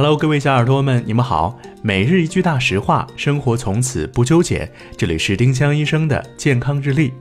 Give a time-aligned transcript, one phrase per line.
[0.00, 1.60] Hello，各位小耳朵们，你们好。
[1.82, 4.66] 每日一句大实话，生活从此不纠结。
[4.96, 7.12] 这里是丁香医生的健康日历。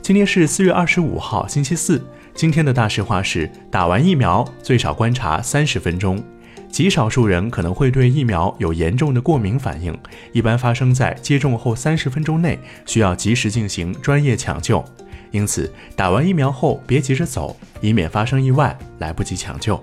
[0.00, 2.00] 今天是四月二十五号，星期四。
[2.32, 6.22] 今天的大实话是：打完疫苗最少观察三十分钟。
[6.70, 9.92] 极少数人可能会对疫苗有严重的过敏反应，
[10.32, 12.56] 一般发生在接种后三十分钟内，
[12.86, 14.84] 需要及时进行专业抢救。
[15.32, 19.82] 因此，打完疫苗后别急着走，以免发生意外，来不及抢救。